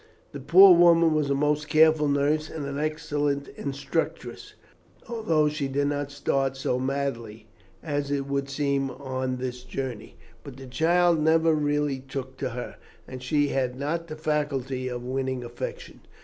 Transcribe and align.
The 0.31 0.39
poor 0.39 0.73
woman 0.73 1.13
was 1.13 1.29
a 1.29 1.35
most 1.35 1.69
careful 1.69 2.07
nurse 2.07 2.49
and 2.49 2.65
an 2.65 2.79
excellent 2.79 3.49
instructress, 3.49 4.55
although 5.07 5.47
she 5.47 5.67
did 5.67 5.91
start 6.09 6.57
so 6.57 6.79
madly, 6.79 7.45
as 7.83 8.09
it 8.09 8.25
would 8.25 8.49
seem, 8.49 8.89
on 8.89 9.37
this 9.37 9.61
journey. 9.63 10.15
But 10.43 10.57
the 10.57 10.65
child 10.65 11.19
never 11.19 11.53
really 11.53 11.99
took 11.99 12.37
to 12.37 12.49
her, 12.49 12.77
as 13.07 13.21
she 13.21 13.49
had 13.49 13.77
not 13.79 14.07
the 14.07 14.15
faculty 14.15 14.87
of 14.87 15.03
winning 15.03 15.43
affection. 15.43 15.99